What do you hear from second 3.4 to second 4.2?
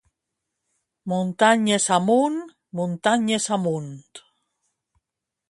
amunt!